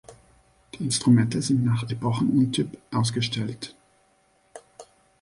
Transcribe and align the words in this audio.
Die 0.73 0.83
Instrumente 0.83 1.43
sind 1.43 1.63
nach 1.63 1.87
Epochen 1.87 2.31
und 2.31 2.53
Typ 2.53 2.75
ausgestellt. 2.91 3.75